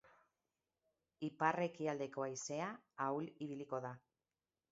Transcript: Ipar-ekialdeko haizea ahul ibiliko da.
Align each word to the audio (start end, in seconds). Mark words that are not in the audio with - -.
Ipar-ekialdeko 1.27 2.25
haizea 2.27 2.71
ahul 3.09 3.29
ibiliko 3.49 3.85
da. 3.87 3.93